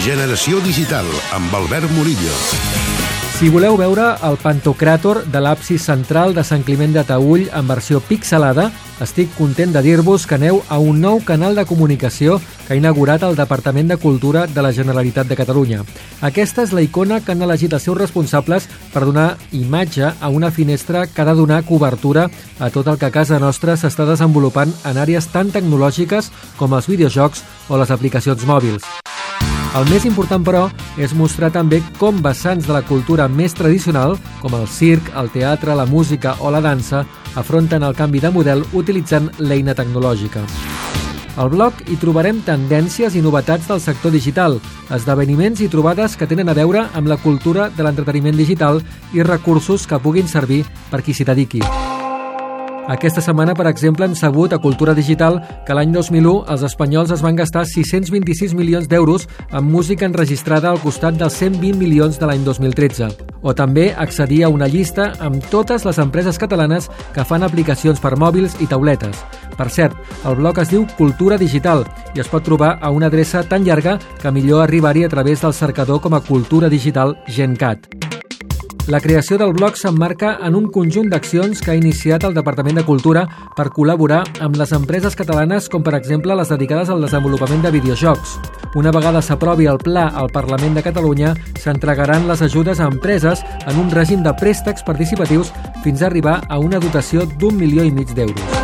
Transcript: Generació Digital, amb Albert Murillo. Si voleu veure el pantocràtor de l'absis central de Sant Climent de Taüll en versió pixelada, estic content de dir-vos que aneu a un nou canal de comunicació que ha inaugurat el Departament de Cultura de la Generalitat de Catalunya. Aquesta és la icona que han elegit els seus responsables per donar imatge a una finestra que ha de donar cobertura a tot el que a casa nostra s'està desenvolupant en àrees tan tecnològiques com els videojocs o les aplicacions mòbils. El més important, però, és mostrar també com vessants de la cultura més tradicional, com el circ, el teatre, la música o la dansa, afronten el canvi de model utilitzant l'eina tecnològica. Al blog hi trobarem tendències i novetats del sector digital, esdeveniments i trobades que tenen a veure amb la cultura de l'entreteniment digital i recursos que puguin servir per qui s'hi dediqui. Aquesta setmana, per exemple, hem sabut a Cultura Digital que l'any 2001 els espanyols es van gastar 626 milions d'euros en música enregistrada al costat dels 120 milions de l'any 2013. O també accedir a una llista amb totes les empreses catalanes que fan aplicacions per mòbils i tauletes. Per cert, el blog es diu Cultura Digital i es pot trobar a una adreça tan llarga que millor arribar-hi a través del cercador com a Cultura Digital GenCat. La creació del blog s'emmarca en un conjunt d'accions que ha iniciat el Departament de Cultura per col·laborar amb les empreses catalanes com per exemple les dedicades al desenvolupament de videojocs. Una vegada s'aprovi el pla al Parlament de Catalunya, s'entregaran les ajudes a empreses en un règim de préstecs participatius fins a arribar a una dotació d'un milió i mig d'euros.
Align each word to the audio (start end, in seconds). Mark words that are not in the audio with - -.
Generació 0.00 0.62
Digital, 0.64 1.04
amb 1.36 1.52
Albert 1.52 1.90
Murillo. 1.92 2.32
Si 3.36 3.50
voleu 3.52 3.74
veure 3.76 4.14
el 4.24 4.38
pantocràtor 4.40 5.26
de 5.28 5.42
l'absis 5.44 5.84
central 5.84 6.32
de 6.32 6.40
Sant 6.44 6.62
Climent 6.64 6.94
de 6.94 7.02
Taüll 7.04 7.50
en 7.52 7.68
versió 7.68 8.00
pixelada, 8.00 8.70
estic 9.04 9.28
content 9.36 9.74
de 9.76 9.82
dir-vos 9.84 10.24
que 10.24 10.38
aneu 10.38 10.62
a 10.72 10.78
un 10.80 11.02
nou 11.04 11.20
canal 11.24 11.56
de 11.56 11.66
comunicació 11.68 12.38
que 12.40 12.72
ha 12.72 12.78
inaugurat 12.80 13.26
el 13.28 13.36
Departament 13.36 13.92
de 13.92 13.98
Cultura 14.00 14.46
de 14.46 14.64
la 14.64 14.72
Generalitat 14.72 15.28
de 15.28 15.36
Catalunya. 15.36 15.82
Aquesta 16.24 16.64
és 16.64 16.72
la 16.72 16.84
icona 16.84 17.20
que 17.20 17.36
han 17.36 17.44
elegit 17.44 17.76
els 17.76 17.84
seus 17.84 18.00
responsables 18.00 18.70
per 18.94 19.04
donar 19.04 19.34
imatge 19.52 20.14
a 20.16 20.32
una 20.32 20.48
finestra 20.50 21.04
que 21.08 21.20
ha 21.20 21.28
de 21.28 21.36
donar 21.36 21.66
cobertura 21.68 22.30
a 22.58 22.72
tot 22.72 22.88
el 22.88 22.96
que 22.96 23.12
a 23.12 23.14
casa 23.20 23.40
nostra 23.40 23.76
s'està 23.76 24.08
desenvolupant 24.08 24.72
en 24.88 24.96
àrees 24.96 25.28
tan 25.28 25.52
tecnològiques 25.52 26.32
com 26.56 26.72
els 26.72 26.88
videojocs 26.88 27.44
o 27.68 27.76
les 27.76 27.92
aplicacions 27.92 28.48
mòbils. 28.48 28.88
El 29.70 29.86
més 29.86 30.02
important, 30.02 30.42
però, 30.42 30.64
és 30.98 31.12
mostrar 31.14 31.52
també 31.54 31.78
com 32.00 32.18
vessants 32.24 32.66
de 32.66 32.74
la 32.74 32.82
cultura 32.82 33.28
més 33.30 33.54
tradicional, 33.54 34.16
com 34.40 34.56
el 34.58 34.66
circ, 34.66 35.12
el 35.14 35.30
teatre, 35.30 35.76
la 35.78 35.86
música 35.86 36.34
o 36.42 36.50
la 36.50 36.62
dansa, 36.64 37.04
afronten 37.38 37.86
el 37.86 37.94
canvi 37.94 38.18
de 38.18 38.32
model 38.34 38.64
utilitzant 38.74 39.30
l'eina 39.38 39.76
tecnològica. 39.78 40.42
Al 41.38 41.52
blog 41.52 41.84
hi 41.86 42.00
trobarem 42.02 42.42
tendències 42.42 43.14
i 43.14 43.22
novetats 43.22 43.70
del 43.70 43.78
sector 43.80 44.10
digital, 44.10 44.58
esdeveniments 44.90 45.62
i 45.62 45.70
trobades 45.70 46.18
que 46.18 46.26
tenen 46.26 46.50
a 46.50 46.56
veure 46.58 46.88
amb 46.90 47.06
la 47.06 47.20
cultura 47.22 47.70
de 47.70 47.86
l'entreteniment 47.86 48.36
digital 48.36 48.82
i 49.14 49.22
recursos 49.22 49.86
que 49.86 50.02
puguin 50.02 50.26
servir 50.26 50.64
per 50.90 51.04
qui 51.06 51.14
s'hi 51.14 51.30
dediqui. 51.30 51.62
Aquesta 52.90 53.22
setmana, 53.22 53.52
per 53.54 53.68
exemple, 53.70 54.02
hem 54.04 54.16
sabut 54.18 54.50
a 54.52 54.58
Cultura 54.58 54.96
Digital 54.98 55.36
que 55.66 55.74
l'any 55.78 55.92
2001 55.94 56.32
els 56.50 56.64
espanyols 56.66 57.12
es 57.14 57.20
van 57.22 57.36
gastar 57.38 57.62
626 57.70 58.56
milions 58.58 58.88
d'euros 58.90 59.28
en 59.46 59.62
música 59.62 60.08
enregistrada 60.08 60.72
al 60.72 60.80
costat 60.82 61.14
dels 61.20 61.36
120 61.38 61.78
milions 61.78 62.18
de 62.18 62.26
l'any 62.26 62.42
2013. 62.42 63.12
O 63.46 63.54
també 63.54 63.92
accedir 63.94 64.42
a 64.42 64.50
una 64.50 64.66
llista 64.66 65.12
amb 65.22 65.38
totes 65.54 65.86
les 65.86 66.02
empreses 66.02 66.42
catalanes 66.42 66.90
que 67.14 67.24
fan 67.24 67.46
aplicacions 67.46 68.02
per 68.02 68.16
mòbils 68.18 68.58
i 68.58 68.66
tauletes. 68.66 69.22
Per 69.54 69.70
cert, 69.70 69.94
el 70.26 70.40
blog 70.42 70.58
es 70.58 70.74
diu 70.74 70.88
Cultura 70.98 71.38
Digital 71.38 71.86
i 72.16 72.26
es 72.26 72.32
pot 72.32 72.42
trobar 72.42 72.80
a 72.82 72.90
una 72.90 73.06
adreça 73.06 73.46
tan 73.46 73.62
llarga 73.62 74.00
que 74.18 74.34
millor 74.34 74.66
arribar-hi 74.66 75.06
a 75.06 75.14
través 75.14 75.46
del 75.46 75.54
cercador 75.54 76.02
com 76.02 76.18
a 76.18 76.24
Cultura 76.26 76.66
Digital 76.68 77.20
GenCat. 77.28 77.99
La 78.88 79.00
creació 79.00 79.36
del 79.38 79.52
blog 79.52 79.76
s'emmarca 79.76 80.38
en 80.46 80.56
un 80.56 80.66
conjunt 80.72 81.10
d'accions 81.12 81.60
que 81.62 81.70
ha 81.70 81.78
iniciat 81.78 82.24
el 82.24 82.34
Departament 82.34 82.80
de 82.80 82.84
Cultura 82.86 83.26
per 83.56 83.68
col·laborar 83.76 84.22
amb 84.42 84.56
les 84.58 84.72
empreses 84.72 85.14
catalanes 85.18 85.68
com 85.70 85.84
per 85.86 85.94
exemple 85.98 86.34
les 86.34 86.48
dedicades 86.50 86.90
al 86.90 87.04
desenvolupament 87.04 87.62
de 87.62 87.74
videojocs. 87.76 88.38
Una 88.74 88.92
vegada 88.94 89.22
s'aprovi 89.22 89.68
el 89.70 89.78
pla 89.82 90.08
al 90.14 90.30
Parlament 90.30 90.78
de 90.78 90.84
Catalunya, 90.86 91.34
s'entregaran 91.58 92.26
les 92.30 92.42
ajudes 92.42 92.80
a 92.80 92.88
empreses 92.90 93.44
en 93.66 93.78
un 93.84 93.90
règim 93.90 94.24
de 94.24 94.34
préstecs 94.40 94.86
participatius 94.86 95.52
fins 95.84 96.02
a 96.02 96.10
arribar 96.10 96.40
a 96.48 96.58
una 96.58 96.80
dotació 96.80 97.28
d'un 97.38 97.56
milió 97.56 97.84
i 97.84 97.94
mig 97.94 98.14
d'euros. 98.14 98.59